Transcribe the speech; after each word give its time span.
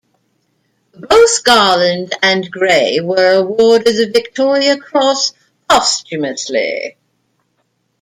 Both 0.99 1.43
Garland 1.43 2.15
and 2.23 2.49
Gray 2.49 3.01
were 3.01 3.33
awarded 3.35 3.85
the 3.97 4.09
Victoria 4.11 4.79
Cross 4.79 5.33
posthumously. 5.69 6.97